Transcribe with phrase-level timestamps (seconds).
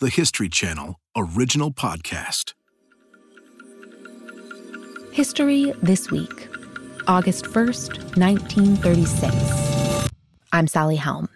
[0.00, 2.54] the History Channel original podcast.
[5.10, 6.48] History This Week,
[7.08, 10.08] August 1st, 1936.
[10.52, 11.28] I'm Sally Helm.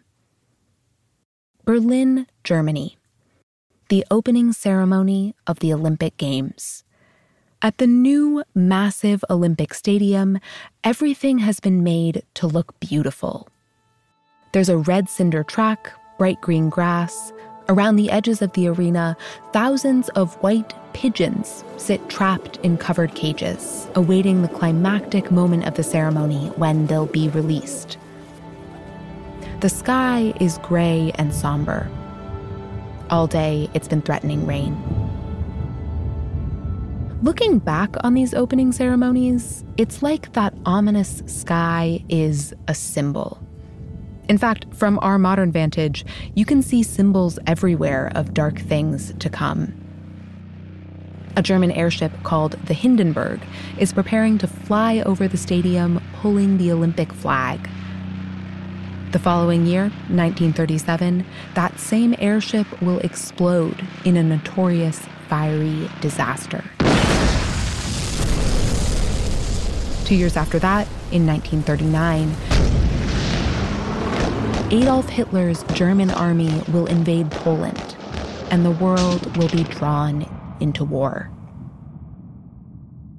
[1.64, 2.98] Berlin, Germany.
[3.88, 6.84] The opening ceremony of the Olympic Games.
[7.62, 10.38] At the new massive Olympic Stadium,
[10.84, 13.48] everything has been made to look beautiful.
[14.52, 17.32] There's a red cinder track, bright green grass.
[17.72, 19.16] Around the edges of the arena,
[19.54, 25.82] thousands of white pigeons sit trapped in covered cages, awaiting the climactic moment of the
[25.82, 27.96] ceremony when they'll be released.
[29.60, 31.88] The sky is gray and somber.
[33.08, 34.76] All day, it's been threatening rain.
[37.22, 43.41] Looking back on these opening ceremonies, it's like that ominous sky is a symbol.
[44.28, 46.04] In fact, from our modern vantage,
[46.34, 49.74] you can see symbols everywhere of dark things to come.
[51.34, 53.40] A German airship called the Hindenburg
[53.78, 57.68] is preparing to fly over the stadium, pulling the Olympic flag.
[59.12, 66.62] The following year, 1937, that same airship will explode in a notorious fiery disaster.
[70.04, 72.34] Two years after that, in 1939,
[74.72, 77.94] Adolf Hitler's German army will invade Poland,
[78.50, 80.26] and the world will be drawn
[80.60, 81.30] into war.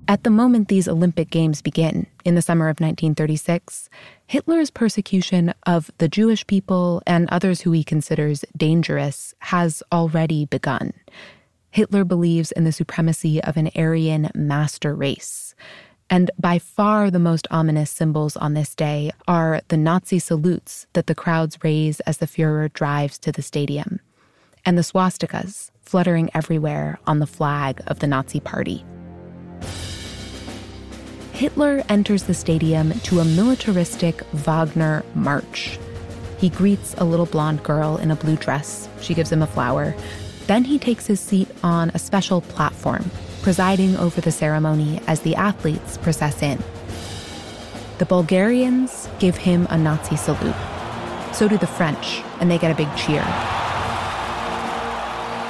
[0.08, 3.88] At the moment these Olympic Games begin, in the summer of 1936,
[4.26, 10.92] Hitler's persecution of the Jewish people and others who he considers dangerous has already begun.
[11.70, 15.54] Hitler believes in the supremacy of an Aryan master race.
[16.14, 21.08] And by far the most ominous symbols on this day are the Nazi salutes that
[21.08, 24.00] the crowds raise as the Fuhrer drives to the stadium,
[24.64, 28.86] and the swastikas fluttering everywhere on the flag of the Nazi Party.
[31.32, 35.80] Hitler enters the stadium to a militaristic Wagner march.
[36.38, 38.88] He greets a little blonde girl in a blue dress.
[39.02, 39.96] She gives him a flower.
[40.46, 43.10] Then he takes his seat on a special platform
[43.44, 46.58] presiding over the ceremony as the athletes process in.
[48.00, 50.56] The Bulgarians give him a Nazi salute.
[51.34, 53.24] So do the French, and they get a big cheer.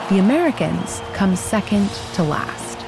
[0.09, 2.79] The Americans come second to last.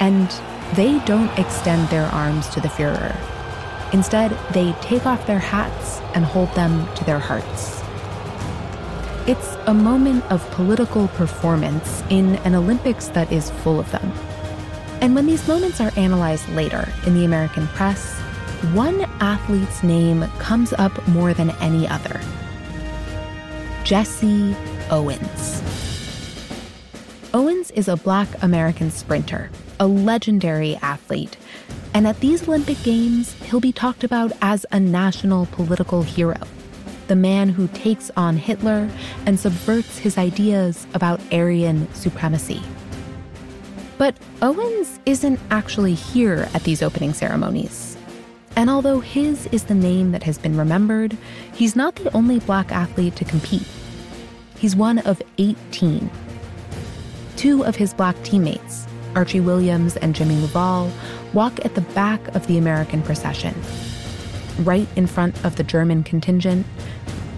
[0.00, 0.30] And
[0.76, 3.14] they don't extend their arms to the Fuhrer.
[3.92, 7.81] Instead, they take off their hats and hold them to their hearts.
[9.24, 14.12] It's a moment of political performance in an Olympics that is full of them.
[15.00, 18.18] And when these moments are analyzed later in the American press,
[18.74, 22.20] one athlete's name comes up more than any other
[23.84, 24.56] Jesse
[24.90, 25.62] Owens.
[27.32, 31.36] Owens is a black American sprinter, a legendary athlete.
[31.94, 36.40] And at these Olympic Games, he'll be talked about as a national political hero
[37.08, 38.88] the man who takes on Hitler
[39.26, 42.62] and subverts his ideas about Aryan supremacy.
[43.98, 47.96] But Owens isn't actually here at these opening ceremonies.
[48.56, 51.16] And although his is the name that has been remembered,
[51.54, 53.66] he's not the only black athlete to compete.
[54.58, 56.10] He's one of 18.
[57.36, 60.92] Two of his black teammates, Archie Williams and Jimmy LuValle,
[61.32, 63.54] walk at the back of the American procession,
[64.60, 66.66] right in front of the German contingent,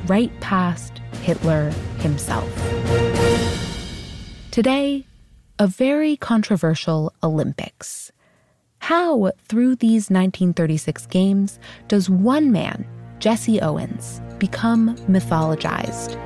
[0.06, 2.48] right past Hitler himself.
[4.50, 5.06] Today,
[5.58, 8.12] a very controversial Olympics.
[8.80, 11.58] How, through these 1936 games,
[11.88, 12.86] does one man,
[13.18, 16.16] Jesse Owens, become mythologized?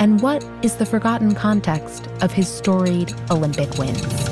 [0.00, 4.31] And what is the forgotten context of his storied Olympic wins?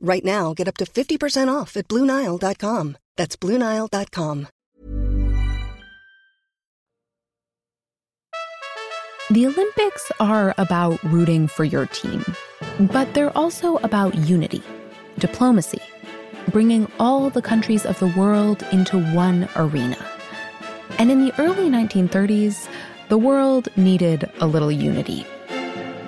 [0.00, 2.96] Right now, get up to 50% off at BlueNile.com.
[3.16, 4.48] That's BlueNile.com.
[9.30, 12.24] The Olympics are about rooting for your team,
[12.80, 14.60] but they're also about unity,
[15.18, 15.80] diplomacy,
[16.48, 20.04] bringing all the countries of the world into one arena.
[20.98, 22.68] And in the early 1930s,
[23.08, 25.24] the world needed a little unity.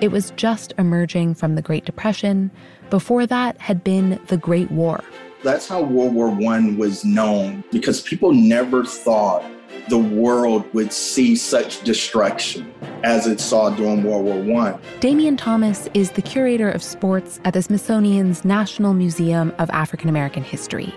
[0.03, 2.51] It was just emerging from the Great Depression.
[2.91, 5.01] Before that had been the Great War.
[5.45, 9.45] That's how World War I was known because people never thought
[9.89, 14.79] the world would see such destruction as it saw during World War I.
[14.99, 20.43] Damion Thomas is the curator of sports at the Smithsonian's National Museum of African American
[20.43, 20.93] History.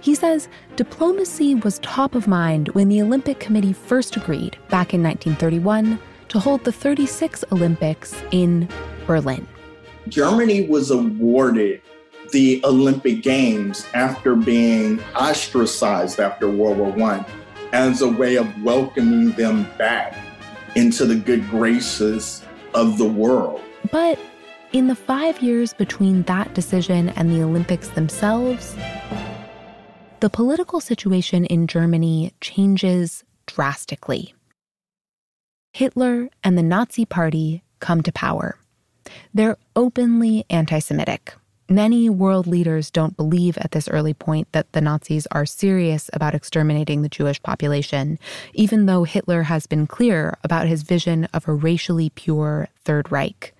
[0.00, 5.02] He says diplomacy was top of mind when the Olympic Committee first agreed back in
[5.02, 5.98] 1931
[6.36, 8.68] to hold the 36 Olympics in
[9.06, 9.48] Berlin.
[10.08, 11.80] Germany was awarded
[12.30, 17.24] the Olympic Games after being ostracized after World War I
[17.72, 20.14] as a way of welcoming them back
[20.74, 22.42] into the good graces
[22.74, 23.62] of the world.
[23.90, 24.18] But
[24.74, 28.76] in the five years between that decision and the Olympics themselves,
[30.20, 34.35] the political situation in Germany changes drastically.
[35.76, 38.56] Hitler and the Nazi Party come to power.
[39.34, 41.34] They're openly anti Semitic.
[41.68, 46.34] Many world leaders don't believe at this early point that the Nazis are serious about
[46.34, 48.18] exterminating the Jewish population,
[48.54, 53.52] even though Hitler has been clear about his vision of a racially pure Third Reich.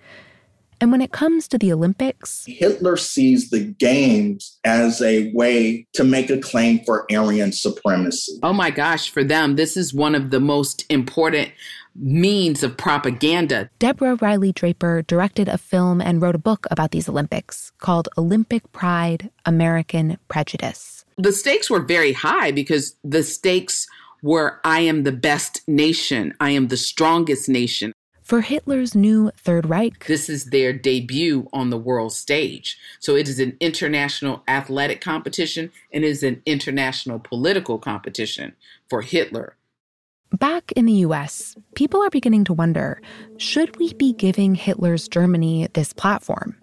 [0.79, 6.03] And when it comes to the Olympics, Hitler sees the games as a way to
[6.03, 8.39] make a claim for Aryan supremacy.
[8.43, 11.51] Oh my gosh, for them, this is one of the most important
[11.97, 13.69] means of propaganda.
[13.79, 18.71] Deborah Riley Draper directed a film and wrote a book about these Olympics called Olympic
[18.71, 21.05] Pride American Prejudice.
[21.17, 23.87] The stakes were very high because the stakes
[24.21, 27.93] were I am the best nation, I am the strongest nation.
[28.21, 32.77] For Hitler's new Third Reich, this is their debut on the world stage.
[32.99, 38.53] So it is an international athletic competition and it is an international political competition
[38.89, 39.56] for Hitler.
[40.33, 43.01] Back in the US, people are beginning to wonder
[43.37, 46.57] should we be giving Hitler's Germany this platform?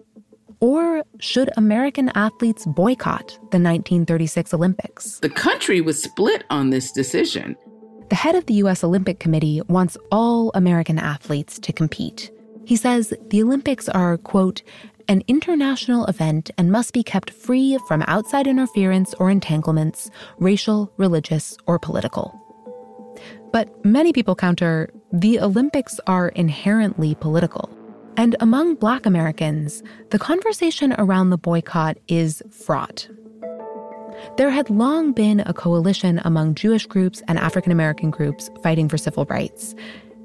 [0.59, 5.19] Or should American athletes boycott the 1936 Olympics?
[5.19, 7.55] The country was split on this decision.
[8.09, 12.31] The head of the US Olympic Committee wants all American athletes to compete.
[12.65, 14.61] He says the Olympics are, quote,
[15.07, 21.57] an international event and must be kept free from outside interference or entanglements, racial, religious,
[21.67, 22.44] or political.
[23.55, 27.69] But many people counter the Olympics are inherently political.
[28.17, 33.07] And among Black Americans, the conversation around the boycott is fraught.
[34.35, 38.97] There had long been a coalition among Jewish groups and African American groups fighting for
[38.97, 39.73] civil rights.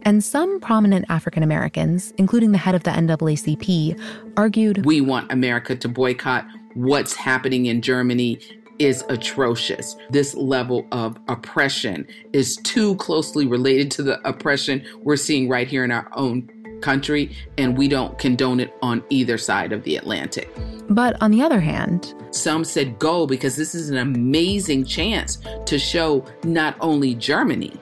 [0.03, 3.97] And some prominent African Americans, including the head of the NAACP,
[4.37, 8.41] argued We want America to boycott what's happening in Germany
[8.81, 9.95] is atrocious.
[10.09, 15.85] This level of oppression is too closely related to the oppression we're seeing right here
[15.85, 16.49] in our own
[16.81, 20.51] country, and we don't condone it on either side of the Atlantic.
[20.89, 25.79] But on the other hand, some said go because this is an amazing chance to
[25.79, 27.79] show not only Germany,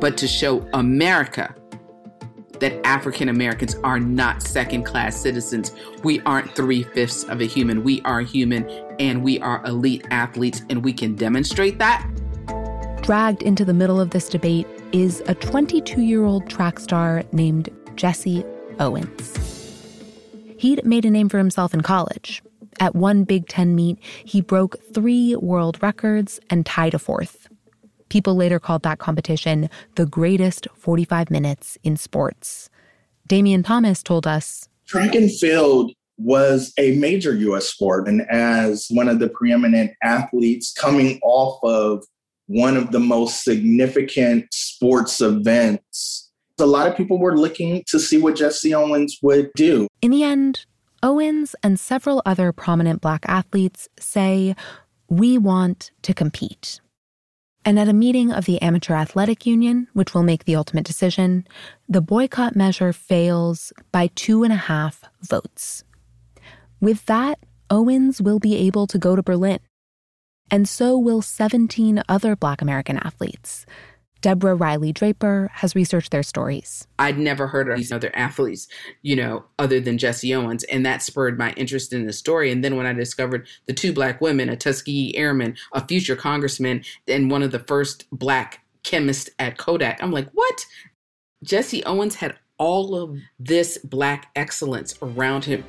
[0.00, 1.54] but to show America
[2.58, 5.72] that African Americans are not second class citizens.
[6.02, 7.84] We aren't three fifths of a human.
[7.84, 8.68] We are human
[8.98, 12.06] and we are elite athletes, and we can demonstrate that.
[13.02, 17.70] Dragged into the middle of this debate is a 22 year old track star named
[17.96, 18.44] Jesse
[18.78, 19.34] Owens.
[20.58, 22.42] He'd made a name for himself in college.
[22.80, 27.48] At one Big Ten meet, he broke three world records and tied a fourth.
[28.08, 32.70] People later called that competition the greatest 45 minutes in sports.
[33.28, 38.08] Damion Thomas told us Track and field was a major US sport.
[38.08, 42.04] And as one of the preeminent athletes coming off of
[42.46, 48.18] one of the most significant sports events, a lot of people were looking to see
[48.18, 49.86] what Jesse Owens would do.
[50.02, 50.66] In the end,
[51.02, 54.56] Owens and several other prominent Black athletes say,
[55.08, 56.80] We want to compete.
[57.64, 61.46] And at a meeting of the Amateur Athletic Union, which will make the ultimate decision,
[61.88, 65.84] the boycott measure fails by two and a half votes.
[66.80, 69.58] With that, Owens will be able to go to Berlin.
[70.50, 73.66] And so will 17 other Black American athletes.
[74.20, 76.88] Deborah Riley Draper has researched their stories.
[76.98, 78.66] I'd never heard of these other athletes,
[79.02, 82.50] you know, other than Jesse Owens, and that spurred my interest in the story.
[82.50, 86.82] And then when I discovered the two black women, a Tuskegee Airman, a future congressman,
[87.06, 90.66] and one of the first black chemists at Kodak, I'm like, what?
[91.44, 95.64] Jesse Owens had all of this black excellence around him.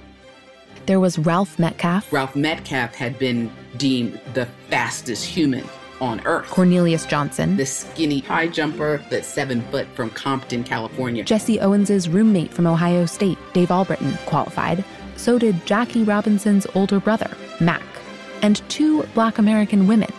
[0.90, 2.12] There was Ralph Metcalfe.
[2.12, 5.64] Ralph Metcalfe had been deemed the fastest human
[6.02, 6.50] on earth.
[6.50, 11.24] Cornelius Johnson, the skinny high jumper that's seven foot from Compton, California.
[11.24, 14.84] Jesse Owens' roommate from Ohio State, Dave Albritton, qualified.
[15.16, 17.30] So did Jackie Robinson's older brother,
[17.62, 17.84] Mac,
[18.42, 20.10] and two black American women,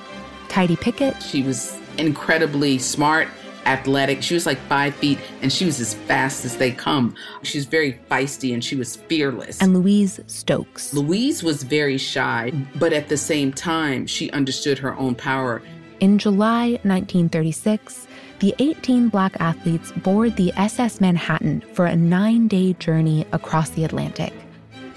[0.50, 1.20] Tidye Pickett.
[1.20, 3.26] She was incredibly smart,
[3.66, 4.22] athletic.
[4.22, 7.14] She was like five feet and she was as fast as they come.
[7.42, 9.60] She was very feisty and she was fearless.
[9.60, 10.92] And Louise Stokes.
[10.94, 15.62] Louise was very shy, but at the same time, she understood her own power.
[16.00, 18.06] In July 1936,
[18.38, 23.84] the 18 black athletes board the SS Manhattan for a nine day journey across the
[23.84, 24.32] Atlantic,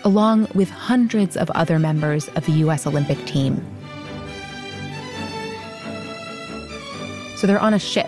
[0.06, 2.88] along with hundreds of other members of the U.S.
[2.88, 3.62] Olympic team.
[7.36, 8.08] So they're on a ship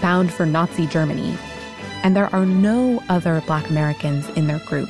[0.00, 1.36] bound for Nazi Germany,
[2.02, 4.88] and there are no other black Americans in their group.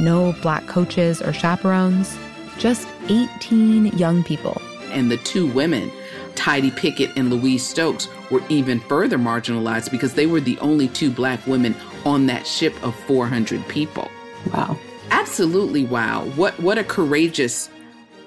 [0.00, 2.16] No black coaches or chaperones,
[2.58, 4.60] just 18 young people.
[4.90, 5.90] And the two women,
[6.34, 11.10] Tidye Pickett and Louise Stokes, were even further marginalized because they were the only two
[11.10, 14.08] black women on that ship of 400 people.
[14.52, 14.78] Wow.
[15.10, 16.24] Absolutely wow.
[16.36, 17.70] What what a courageous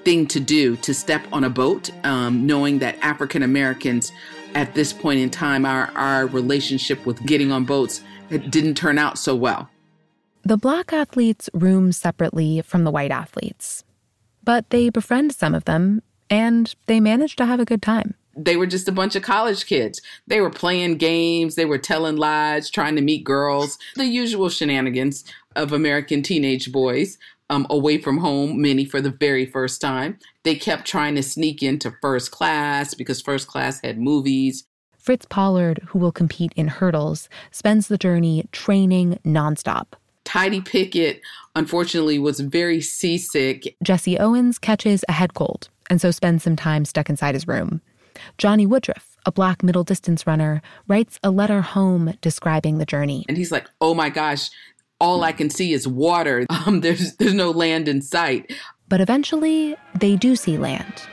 [0.04, 4.12] thing to do to step on a boat, um, knowing that African Americans
[4.54, 8.96] at this point in time, our, our relationship with getting on boats it didn't turn
[8.96, 9.68] out so well.
[10.44, 13.84] The black athletes room separately from the white athletes,
[14.42, 18.14] but they befriend some of them and they manage to have a good time.
[18.36, 20.00] They were just a bunch of college kids.
[20.28, 25.24] They were playing games, they were telling lies, trying to meet girls, the usual shenanigans
[25.56, 27.18] of American teenage boys
[27.50, 30.18] um, away from home, many for the very first time.
[30.44, 34.64] They kept trying to sneak into first class because first class had movies.
[34.96, 39.86] Fritz Pollard, who will compete in hurdles, spends the journey training nonstop.
[40.24, 41.20] Tidye Pickett,
[41.56, 43.76] unfortunately, was very seasick.
[43.82, 47.80] Jesse Owens catches a head cold and so spends some time stuck inside his room.
[48.38, 53.24] Johnny Woodruff, a black middle distance runner, writes a letter home describing the journey.
[53.28, 54.50] And he's like, oh my gosh,
[55.00, 56.46] all I can see is water.
[56.66, 58.52] Um, there's there's no land in sight.
[58.88, 61.08] But eventually, they do see land.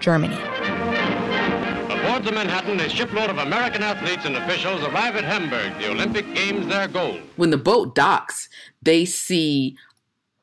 [0.00, 0.34] Germany.
[0.34, 5.78] Aboard the Manhattan, a shipload of American athletes and officials arrive at Hamburg.
[5.78, 7.18] The Olympic Games, their goal.
[7.36, 8.50] When the boat docks,
[8.82, 9.76] they see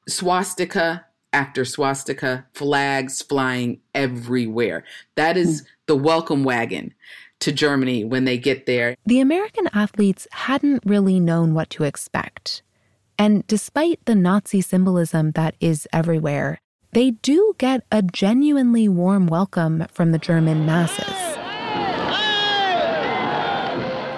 [0.08, 4.84] swastika after swastika, flags flying everywhere.
[5.16, 6.94] That is the welcome wagon
[7.42, 8.96] to Germany when they get there.
[9.06, 12.64] The American athletes hadn't really known what to expect.
[13.20, 16.62] And despite the Nazi symbolism that is everywhere,
[16.94, 21.04] they do get a genuinely warm welcome from the German masses.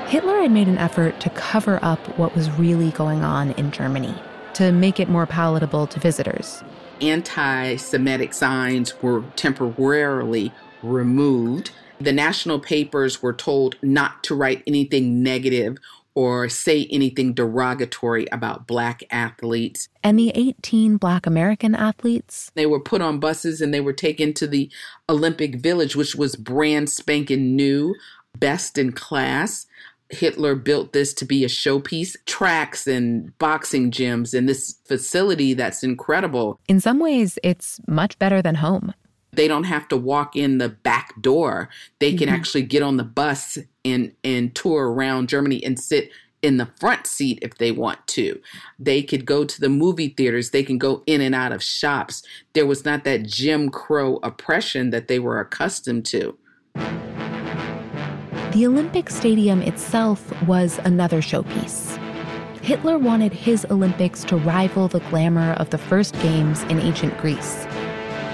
[0.08, 4.13] Hitler had made an effort to cover up what was really going on in Germany,
[4.53, 6.63] to make it more palatable to visitors.
[7.01, 10.53] Anti Semitic signs were temporarily
[10.84, 11.72] removed.
[12.00, 15.79] The national papers were told not to write anything negative
[16.15, 19.88] or say anything derogatory about black athletes.
[20.03, 22.51] And the 18 black American athletes?
[22.56, 24.70] They were put on buses and they were taken to the
[25.10, 27.96] Olympic Village, which was brand spanking new,
[28.38, 29.68] best in class.
[30.10, 35.84] Hitler built this to be a showpiece, tracks and boxing gyms, and this facility that's
[35.84, 36.60] incredible.
[36.68, 38.94] In some ways, it's much better than home.
[39.33, 41.69] They don't have to walk in the back door.
[42.00, 42.35] They can mm-hmm.
[42.35, 46.11] actually get on the bus and and tour around Germany and sit
[46.41, 48.41] in the front seat if they want to.
[48.79, 52.23] They could go to the movie theaters, they can go in and out of shops.
[52.53, 56.38] There was not that Jim Crow oppression that they were accustomed to.
[58.51, 61.97] The Olympic Stadium itself was another showpiece.
[62.61, 67.65] Hitler wanted his Olympics to rival the glamour of the first games in ancient Greece.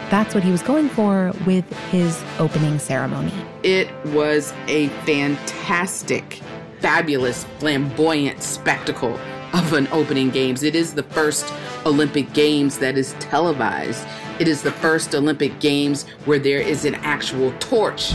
[0.10, 3.34] That's what he was going for with his opening ceremony.
[3.64, 6.42] It was a fantastic,
[6.80, 9.20] fabulous, flamboyant spectacle
[9.54, 10.64] of an opening games.
[10.64, 11.52] It is the first
[11.86, 14.08] Olympic Games that is televised.
[14.40, 18.14] It is the first Olympic Games where there is an actual torch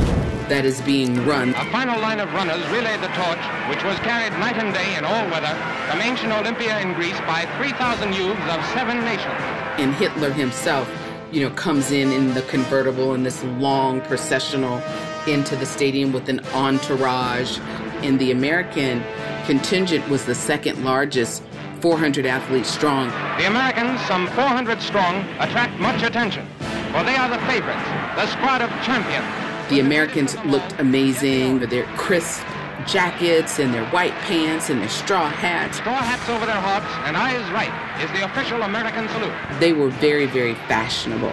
[0.48, 1.50] that is being run.
[1.50, 5.04] A final line of runners relayed the torch, which was carried night and day in
[5.04, 5.54] all weather
[5.90, 9.34] from ancient Olympia in Greece by 3,000 youths of seven nations.
[9.76, 10.88] And Hitler himself
[11.32, 14.82] you know, comes in in the convertible in this long processional
[15.26, 17.58] into the stadium with an entourage.
[18.02, 19.02] And the American
[19.46, 21.42] contingent was the second largest,
[21.80, 23.08] 400 athletes strong.
[23.38, 26.46] The Americans, some 400 strong, attract much attention,
[26.92, 27.82] for they are the favorites,
[28.14, 29.26] the squad of champions.
[29.70, 32.44] The Americans looked amazing they're crisp
[32.86, 35.78] jackets and their white pants and their straw hats.
[35.78, 37.72] Straw hats over their hawks and eyes right
[38.02, 39.32] is the official American salute.
[39.60, 41.32] They were very, very fashionable.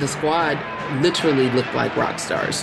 [0.00, 0.58] The squad
[1.02, 2.62] literally looked like rock stars.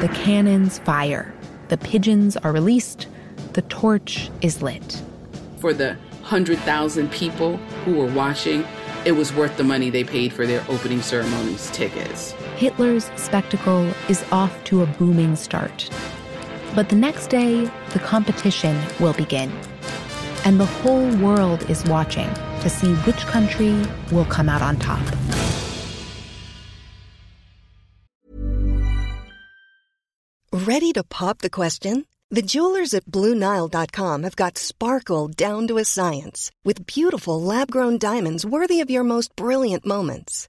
[0.00, 1.34] the cannons fire,
[1.68, 3.06] the pigeons are released,
[3.52, 5.02] the torch is lit.
[5.58, 8.64] For the 100,000 people who were watching,
[9.04, 12.32] it was worth the money they paid for their opening ceremonies tickets.
[12.56, 15.90] Hitler's spectacle is off to a booming start.
[16.74, 19.50] But the next day, the competition will begin.
[20.44, 22.28] And the whole world is watching
[22.62, 23.74] to see which country
[24.10, 25.04] will come out on top.
[30.52, 32.06] Ready to pop the question?
[32.30, 37.98] The jewelers at BlueNile.com have got sparkle down to a science with beautiful lab grown
[37.98, 40.48] diamonds worthy of your most brilliant moments.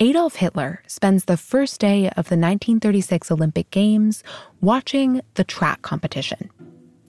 [0.00, 4.22] Adolf Hitler spends the first day of the 1936 Olympic Games
[4.60, 6.50] watching the track competition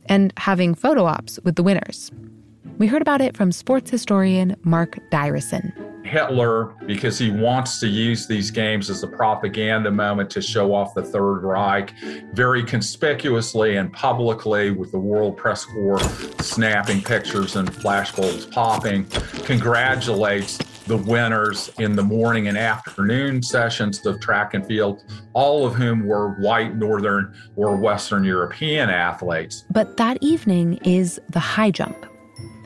[0.08, 2.12] and having photo ops with the winners.
[2.79, 5.72] We heard about it from sports historian Mark Dyreson.
[6.03, 10.96] Hitler, because he wants to use these games as a propaganda moment to show off
[10.96, 11.93] the Third Reich,
[12.34, 16.01] very conspicuously and publicly, with the World Press Corps
[16.41, 19.05] snapping pictures and flashbulbs popping,
[19.46, 20.58] congratulates
[20.89, 25.03] the winners in the morning and afternoon sessions of track and field,
[25.34, 29.65] all of whom were white, Northern, or Western European athletes.
[29.69, 32.08] But that evening is the high jump,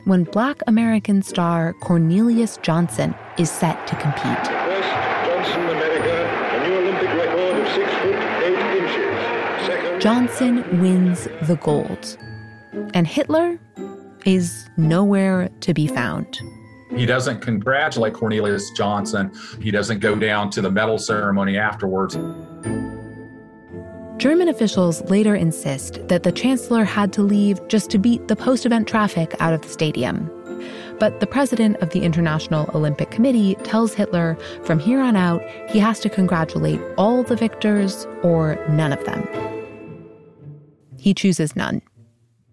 [0.06, 4.46] when Black American star Cornelius Johnson is set to compete.
[4.46, 4.88] First,
[5.26, 9.66] Johnson, America, a new Olympic record of six foot eight inches.
[9.66, 12.16] Second, Johnson wins the gold,
[12.94, 13.60] and Hitler
[14.24, 16.40] is nowhere to be found.
[16.96, 19.32] He doesn't congratulate Cornelius Johnson.
[19.60, 22.16] He doesn't go down to the medal ceremony afterwards.
[24.16, 28.64] German officials later insist that the chancellor had to leave just to beat the post
[28.64, 30.30] event traffic out of the stadium.
[31.00, 35.80] But the president of the International Olympic Committee tells Hitler from here on out he
[35.80, 39.28] has to congratulate all the victors or none of them.
[40.96, 41.82] He chooses none.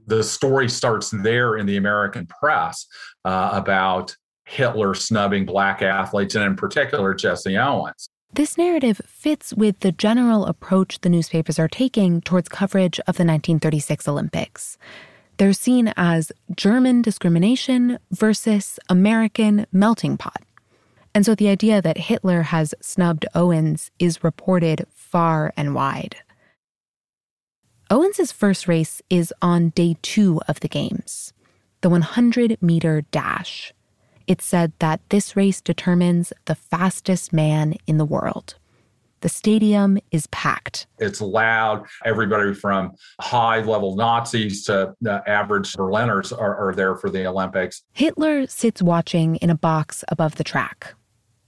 [0.07, 2.87] The story starts there in the American press
[3.23, 4.17] uh, about
[4.51, 8.09] Hitler snubbing black athletes, and in particular, Jesse Owens.
[8.33, 13.25] This narrative fits with the general approach the newspapers are taking towards coverage of the
[13.25, 14.77] 1936 Olympics.
[15.37, 20.43] They're seen as German discrimination versus American melting pot.
[21.15, 26.17] And so the idea that Hitler has snubbed Owens is reported far and wide.
[27.89, 31.33] Owens' first race is on day two of the Games,
[31.81, 33.73] the 100 meter dash.
[34.31, 38.55] It's said that this race determines the fastest man in the world.
[39.19, 40.87] The stadium is packed.
[40.99, 41.85] It's loud.
[42.05, 47.83] Everybody from high level Nazis to the average Berliners are, are there for the Olympics.
[47.91, 50.93] Hitler sits watching in a box above the track.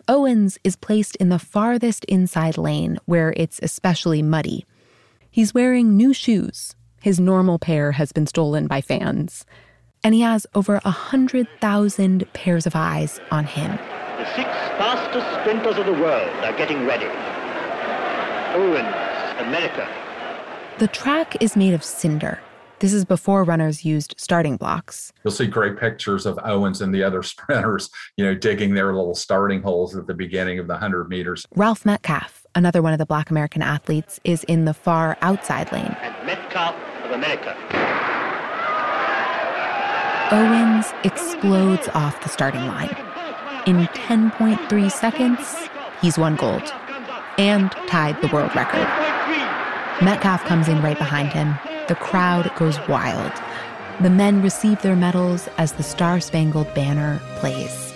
[0.10, 4.66] Owens is placed in the farthest inside lane where it's especially muddy.
[5.32, 6.76] He's wearing new shoes.
[7.02, 9.46] His normal pair has been stolen by fans.
[10.04, 13.78] And he has over a 100,000 pairs of eyes on him.
[14.18, 17.06] The six fastest sprinters of the world are getting ready.
[18.56, 18.96] Owens,
[19.40, 19.88] America.
[20.80, 22.40] The track is made of cinder.
[22.80, 25.14] This is before runners used starting blocks.
[25.24, 29.16] You'll see great pictures of Owens and the other sprinters, you know, digging their little
[29.16, 31.46] starting holes at the beginning of the 100 meters.
[31.56, 35.96] Ralph Metcalfe, another one of the black American athletes, is in the far outside lane.
[36.02, 37.56] And Metcalfe of America.
[40.34, 42.90] Owens explodes off the starting line.
[43.68, 45.70] In 10.3 seconds,
[46.02, 46.74] he's won gold
[47.38, 48.88] and tied the world record.
[50.04, 51.54] Metcalfe comes in right behind him.
[51.88, 53.32] The crowd goes wild.
[54.02, 57.94] The men receive their medals as the Star Spangled Banner plays.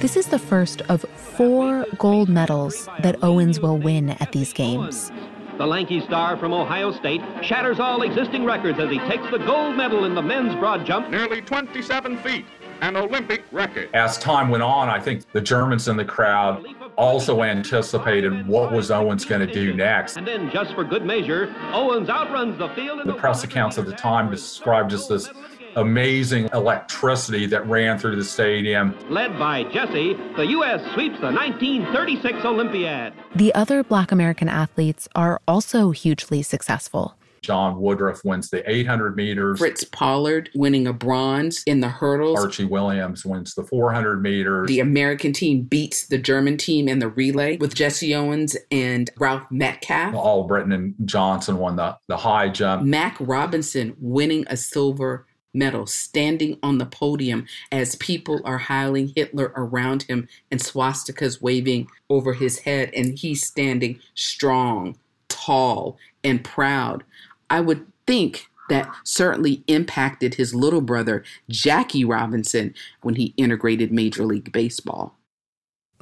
[0.00, 5.12] This is the first of four gold medals that Owens will win at these games.
[5.60, 9.76] The lanky star from Ohio State shatters all existing records as he takes the gold
[9.76, 11.10] medal in the men's broad jump.
[11.10, 12.46] Nearly 27 feet
[12.80, 13.90] an Olympic record.
[13.92, 16.64] As time went on, I think the Germans in the crowd
[16.96, 20.16] also anticipated what was Owens going to do next.
[20.16, 23.06] And then, just for good measure, Owens outruns the field.
[23.06, 25.28] The press accounts at the time described just this
[25.76, 28.94] amazing electricity that ran through the stadium.
[29.08, 30.80] Led by Jesse, the U.S.
[30.94, 33.12] sweeps the 1936 Olympiad.
[33.34, 37.16] The other Black American athletes are also hugely successful.
[37.42, 39.58] John Woodruff wins the 800 meters.
[39.58, 42.38] Fritz Pollard winning a bronze in the hurdles.
[42.38, 44.68] Archie Williams wins the 400 meters.
[44.68, 49.46] The American team beats the German team in the relay with Jesse Owens and Ralph
[49.50, 50.14] Metcalfe.
[50.14, 52.84] Albritton and Johnson won the, the high jump.
[52.84, 59.52] Mac Robinson winning a silver medal, standing on the podium as people are hailing Hitler
[59.56, 64.96] around him and swastikas waving over his head, and he's standing strong,
[65.28, 67.04] tall, and proud.
[67.48, 74.24] I would think that certainly impacted his little brother, Jackie Robinson, when he integrated Major
[74.24, 75.16] League Baseball.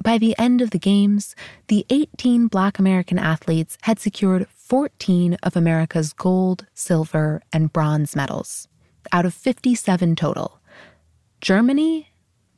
[0.01, 1.35] By the end of the games,
[1.67, 8.68] the 18 Black American athletes had secured 14 of America's gold, silver, and bronze medals
[9.11, 10.59] out of 57 total.
[11.41, 12.09] Germany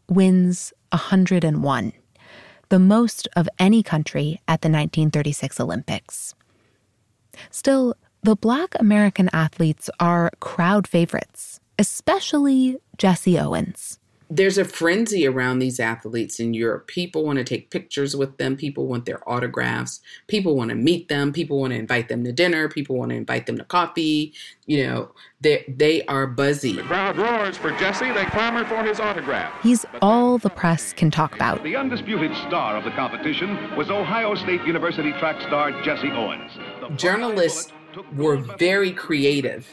[0.10, 1.93] wins 101,
[2.69, 6.36] the most of any country at the 1936 Olympics.
[7.49, 14.01] Still, the Black American athletes are crowd favorites, especially Jesse Owens
[14.34, 16.88] there's a frenzy around these athletes in Europe.
[16.88, 18.56] People want to take pictures with them.
[18.56, 20.00] People want their autographs.
[20.28, 21.34] People want to meet them.
[21.34, 22.70] People want to invite them to dinner.
[22.70, 24.34] People want to invite them to coffee.
[24.67, 26.78] You know, they they are buzzy.
[26.78, 28.10] The crowd roars for Jesse.
[28.13, 29.54] They clamor for his autograph.
[29.62, 31.62] He's all the press can talk about.
[31.63, 36.52] The undisputed star of the competition was Ohio State University track star Jesse Owens.
[36.96, 37.74] Journalists
[38.15, 39.67] were very creative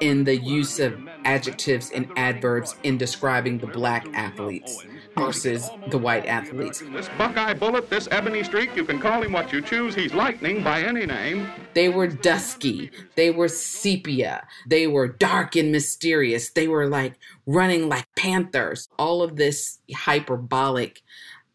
[0.00, 4.84] in the use of adjectives and adverbs in describing the black athletes
[5.16, 6.82] versus the white athletes.
[6.92, 9.94] This Buckeye Bullet, this Ebony Streak, you can call him what you choose.
[9.94, 11.48] He's lightning by any name.
[11.74, 12.90] They were dusky.
[13.16, 14.46] They were sepia.
[14.66, 16.50] They were dark and mysterious.
[16.50, 17.14] They were like
[17.46, 18.88] running like panthers.
[18.98, 21.02] All of this hyperbolic,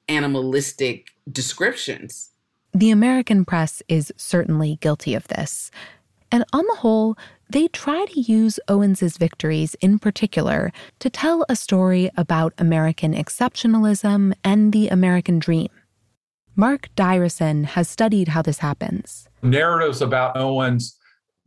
[0.08, 2.32] animalistic descriptions.
[2.74, 5.72] The American press is certainly guilty of this.
[6.32, 7.18] And on the whole,
[7.50, 14.34] they try to use Owens's victories in particular to tell a story about American exceptionalism
[14.44, 15.70] and the American dream.
[16.56, 19.28] Mark Dyreson has studied how this happens.
[19.42, 20.98] Narratives about Owens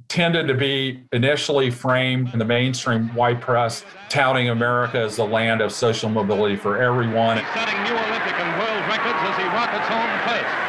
[0.08, 5.60] tended to be initially framed in the mainstream white press, touting America as the land
[5.60, 7.38] of social mobility for everyone.
[7.54, 10.68] Setting new Olympic and world records as he rockets home first.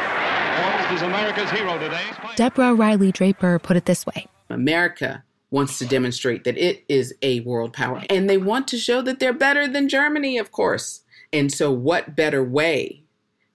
[0.60, 2.04] Owens is America's hero today.
[2.36, 7.40] Deborah Riley Draper put it this way America wants to demonstrate that it is a
[7.40, 8.02] world power.
[8.08, 11.02] And they want to show that they're better than Germany, of course.
[11.32, 13.02] And so, what better way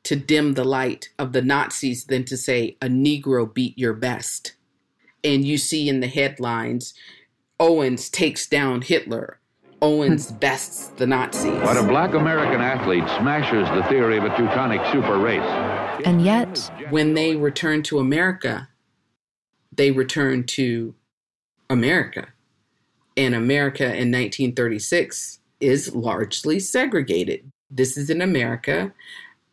[0.04, 4.56] to dim the light of the Nazis than to say, a Negro beat your best?
[5.24, 6.94] And you see in the headlines,
[7.60, 9.40] Owens takes down Hitler.
[9.82, 10.38] Owens hmm.
[10.38, 11.60] bests the Nazis.
[11.62, 15.42] But a black American athlete smashes the theory of a Teutonic super race.
[16.06, 18.70] And yet, when they return to America,
[19.76, 20.94] they return to
[21.70, 22.28] America.
[23.18, 27.52] And America in 1936 is largely segregated.
[27.70, 28.94] This is an America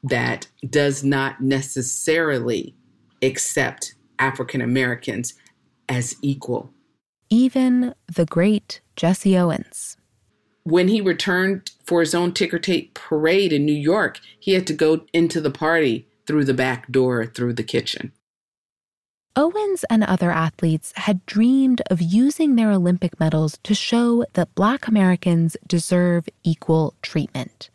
[0.03, 2.75] that does not necessarily
[3.23, 5.35] accept African Americans
[5.89, 6.71] as equal.
[7.31, 9.97] Even the great Jesse Owens.
[10.65, 14.73] When he returned for his own ticker tape parade in New York, he had to
[14.73, 18.13] go into the party through the back door, through the kitchen.
[19.35, 24.87] Owens and other athletes had dreamed of using their Olympic medals to show that Black
[24.87, 27.71] Americans deserve equal treatment.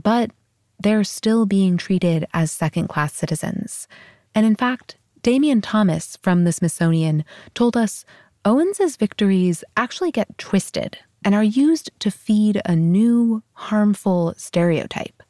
[0.00, 0.30] But
[0.78, 3.88] they're still being treated as second class citizens.
[4.36, 8.04] And in fact, Damion Thomas from the Smithsonian told us
[8.44, 15.24] Owens's victories actually get twisted and are used to feed a new, harmful stereotype.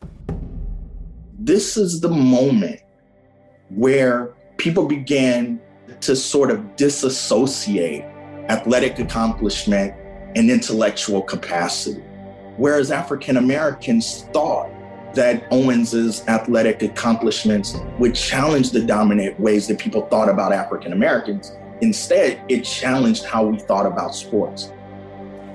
[1.38, 2.80] This is the moment
[3.70, 5.58] where people began
[6.00, 8.04] to sort of disassociate
[8.48, 9.94] athletic accomplishment
[10.36, 12.02] and intellectual capacity.
[12.56, 14.70] Whereas African Americans thought
[15.14, 21.52] that Owens's athletic accomplishments would challenge the dominant ways that people thought about African Americans.
[21.80, 24.72] Instead, it challenged how we thought about sports.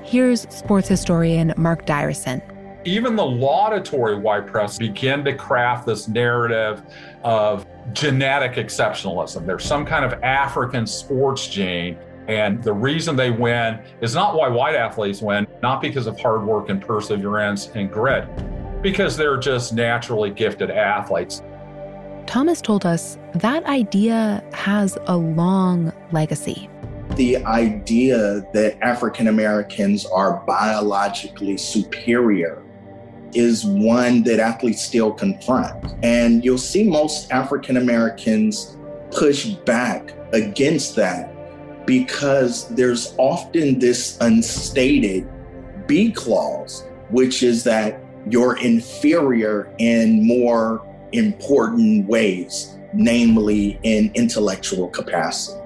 [0.03, 2.41] Here's sports historian Mark Dyreson.
[2.86, 6.84] even the laudatory white press began to craft this narrative
[7.23, 7.64] of
[7.95, 9.45] genetic exceptionalism.
[9.45, 11.97] There's some kind of African sports gene.
[12.27, 16.43] And the reason they win is not why white athletes win, not because of hard
[16.43, 18.27] work and perseverance and grit,
[18.81, 21.41] because they're just naturally gifted athletes.
[22.25, 26.67] Thomas told us that idea has a long legacy.
[27.12, 32.64] The idea that African Americans are biologically superior
[33.33, 35.93] is one that athletes still confront.
[36.03, 38.77] And you'll see most African Americans
[39.11, 41.31] push back against that
[41.85, 45.27] because there's often this unstated
[45.88, 55.61] B clause, which is that you're inferior in more important ways, namely in intellectual capacity.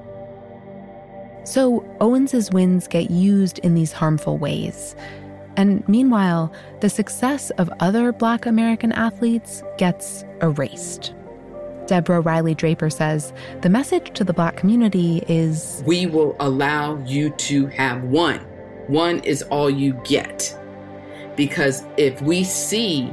[1.45, 4.95] So Owens's wins get used in these harmful ways.
[5.59, 11.13] And meanwhile, the success of other Black American athletes gets erased.
[11.85, 17.31] Deborah Riley Draper says the message to the Black community is We will allow you
[17.31, 18.39] to have one.
[18.87, 20.57] One is all you get.
[21.35, 23.11] Because if we see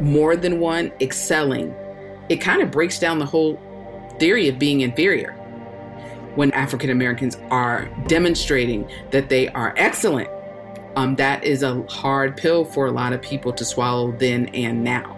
[0.00, 1.74] more than one excelling,
[2.28, 3.60] it kind of breaks down the whole
[4.20, 5.32] theory of being inferior.
[6.36, 10.30] When African Americans are demonstrating that they are excellent,
[10.96, 14.84] um, that is a hard pill for a lot of people to swallow then and
[14.84, 15.16] now.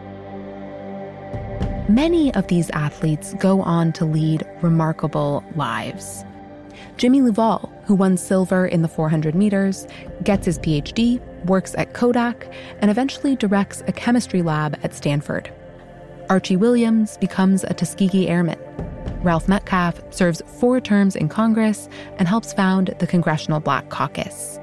[1.88, 6.24] Many of these athletes go on to lead remarkable lives.
[6.96, 9.86] Jimmy LuValle, who won silver in the 400 meters,
[10.22, 12.46] gets his PhD, works at Kodak,
[12.80, 15.52] and eventually directs a chemistry lab at Stanford.
[16.30, 18.58] Archie Williams becomes a Tuskegee Airman.
[19.22, 24.58] Ralph Metcalfe serves four terms in Congress and helps found the Congressional Black Caucus.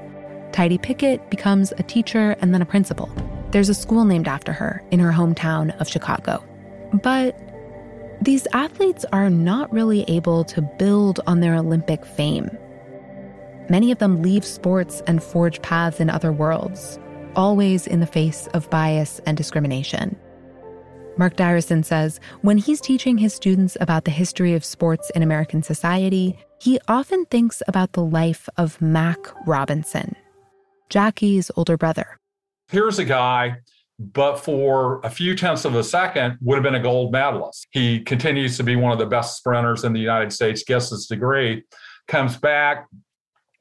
[0.52, 3.10] Tidye Pickett becomes a teacher and then a principal.
[3.50, 6.44] There's a school named after her in her hometown of Chicago.
[7.02, 7.38] But
[8.22, 12.50] these athletes are not really able to build on their Olympic fame.
[13.68, 16.98] Many of them leave sports and forge paths in other worlds,
[17.36, 20.16] always in the face of bias and discrimination.
[21.16, 25.62] Mark Dyreson says when he's teaching his students about the history of sports in American
[25.62, 30.14] society, he often thinks about the life of Mac Robinson,
[30.90, 32.18] Jackie's older brother.
[32.68, 33.56] Here's a guy,
[33.98, 37.66] but for a few tenths of a second, would have been a gold medalist.
[37.70, 41.06] He continues to be one of the best sprinters in the United States, gets his
[41.06, 41.64] degree,
[42.08, 42.86] comes back,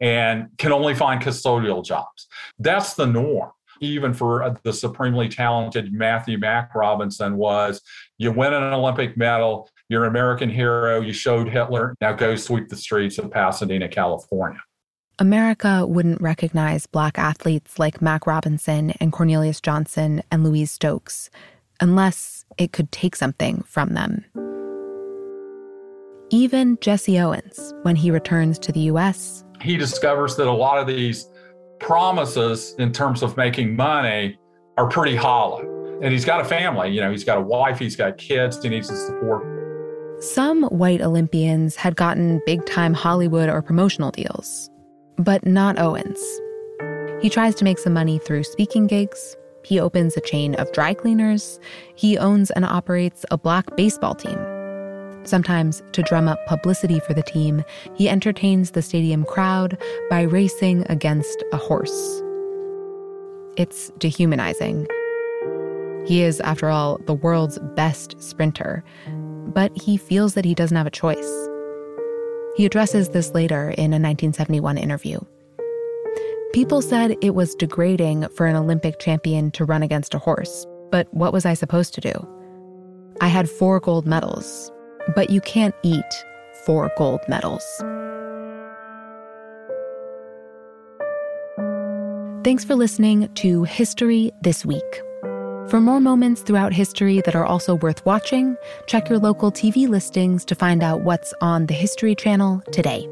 [0.02, 2.28] and can only find custodial jobs.
[2.58, 3.52] That's the norm.
[3.82, 7.82] Even for uh, the supremely talented Matthew Mac Robinson was
[8.18, 12.68] you win an Olympic medal, you're an American hero, you showed Hitler, now go sweep
[12.68, 14.60] the streets of Pasadena, California.
[15.20, 21.30] America wouldn't recognize black athletes like Mac Robinson and Cornelius Johnson and Louise Stokes
[21.82, 24.24] unless it could take something from them.
[26.30, 30.88] Even Jesse Owens, when he returns to the US, he discovers that a lot of
[30.88, 31.30] these
[31.80, 34.38] promises in terms of making money
[34.78, 35.60] are pretty hollow.
[36.02, 38.70] And he's got a family, you know, he's got a wife, he's got kids, he
[38.70, 39.44] needs to support.
[40.22, 44.70] Some white Olympians had gotten big time Hollywood or promotional deals,
[45.20, 46.20] but not Owens.
[47.22, 49.38] He tries to make some money through speaking gigs.
[49.64, 51.60] He opens a chain of dry cleaners.
[51.96, 54.40] He owns and operates a black baseball team
[55.24, 59.78] Sometimes, to drum up publicity for the team, he entertains the stadium crowd
[60.10, 62.24] by racing against a horse.
[63.58, 64.88] It's dehumanizing.
[66.06, 68.84] He is, after all, the world's best sprinter,
[69.54, 71.49] but he feels that he doesn't have a choice.
[72.60, 75.18] He addresses this later in a 1971 interview.
[76.52, 81.08] People said it was degrading for an Olympic champion to run against a horse, but
[81.14, 82.12] what was I supposed to do?
[83.22, 84.74] I had four gold medals,
[85.16, 86.04] but you can't eat
[86.66, 87.64] four gold medals.
[92.44, 95.02] Thanks for listening to History This Week.
[95.70, 100.44] For more moments throughout history that are also worth watching, check your local TV listings
[100.46, 103.08] to find out what's on the History Channel today.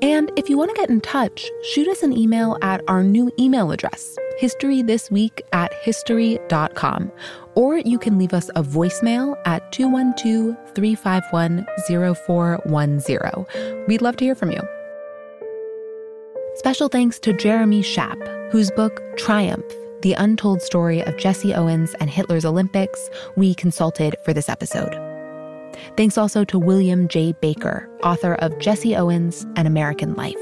[0.00, 3.30] And if you want to get in touch, shoot us an email at our new
[3.38, 7.12] email address, historythisweek at history.com.
[7.54, 13.84] Or you can leave us a voicemail at 212 351 0410.
[13.86, 14.62] We'd love to hear from you.
[16.54, 19.70] Special thanks to Jeremy Schaap, whose book, Triumph
[20.02, 24.94] The Untold Story of Jesse Owens and Hitler's Olympics, we consulted for this episode.
[25.98, 27.32] Thanks also to William J.
[27.42, 30.36] Baker, author of Jesse Owens and American Life.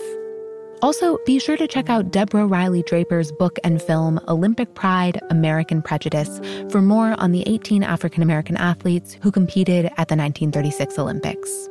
[0.80, 5.82] Also, be sure to check out Deborah Riley Draper's book and film, Olympic Pride American
[5.82, 6.40] Prejudice,
[6.70, 11.68] for more on the 18 African American athletes who competed at the 1936 Olympics.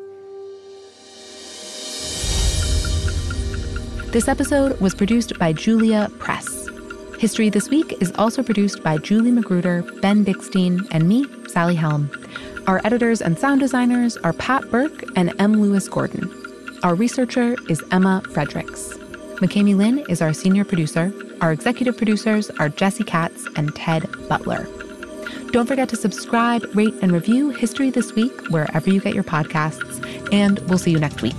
[4.12, 6.67] This episode was produced by Julia Press.
[7.18, 12.12] History This Week is also produced by Julie Magruder, Ben Bixstein, and me, Sally Helm.
[12.68, 15.60] Our editors and sound designers are Pat Burke and M.
[15.60, 16.32] Lewis Gordon.
[16.84, 18.94] Our researcher is Emma Fredericks.
[19.40, 21.12] McKamey Lynn is our senior producer.
[21.42, 24.68] Our executive producers are Jesse Katz and Ted Butler.
[25.52, 30.32] Don't forget to subscribe, rate, and review History This Week wherever you get your podcasts,
[30.32, 31.36] and we'll see you next week.